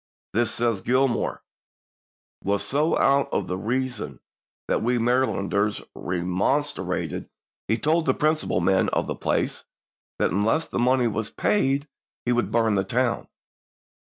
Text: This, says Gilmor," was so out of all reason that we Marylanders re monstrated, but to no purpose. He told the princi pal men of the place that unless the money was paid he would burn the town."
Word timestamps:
This, 0.33 0.51
says 0.51 0.81
Gilmor," 0.81 1.41
was 2.43 2.65
so 2.65 2.97
out 2.97 3.31
of 3.31 3.51
all 3.51 3.57
reason 3.57 4.19
that 4.67 4.81
we 4.81 4.97
Marylanders 4.97 5.79
re 5.93 6.21
monstrated, 6.23 6.49
but 7.29 7.29
to 7.29 7.29
no 7.29 7.29
purpose. 7.29 7.65
He 7.67 7.77
told 7.77 8.05
the 8.07 8.15
princi 8.15 8.47
pal 8.47 8.61
men 8.61 8.89
of 8.89 9.05
the 9.05 9.13
place 9.13 9.63
that 10.17 10.31
unless 10.31 10.65
the 10.67 10.79
money 10.79 11.05
was 11.05 11.29
paid 11.29 11.87
he 12.25 12.31
would 12.31 12.51
burn 12.51 12.73
the 12.73 12.83
town." 12.83 13.27